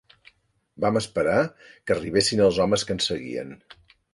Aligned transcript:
Vam 0.85 0.97
esperar 1.01 1.35
que 1.67 1.97
arribessin 1.97 2.41
els 2.49 2.61
homes 2.65 2.87
que 2.89 2.99
ens 2.99 3.11
seguien 3.13 3.57